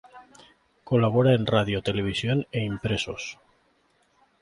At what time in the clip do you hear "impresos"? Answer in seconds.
2.73-3.23